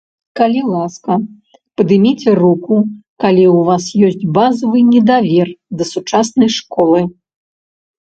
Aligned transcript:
Калі 0.37 0.61
ласка, 0.69 1.17
падыміце 1.81 2.29
руку, 2.41 2.79
калі 3.25 3.43
ў 3.55 3.59
вас 3.69 3.85
ёсць 4.09 4.27
базавы 4.41 4.77
недавер 4.93 5.47
да 5.79 5.83
сучаснай 5.95 6.49
школы. 6.61 6.99